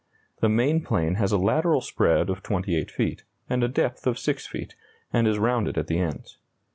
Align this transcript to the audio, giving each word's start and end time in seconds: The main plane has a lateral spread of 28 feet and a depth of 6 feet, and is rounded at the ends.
The 0.39 0.49
main 0.49 0.81
plane 0.83 1.13
has 1.21 1.31
a 1.31 1.37
lateral 1.37 1.79
spread 1.79 2.31
of 2.31 2.41
28 2.41 2.89
feet 2.89 3.23
and 3.47 3.61
a 3.63 3.67
depth 3.67 4.07
of 4.07 4.17
6 4.17 4.47
feet, 4.47 4.73
and 5.13 5.27
is 5.27 5.37
rounded 5.37 5.77
at 5.77 5.85
the 5.85 5.99
ends. 5.99 6.39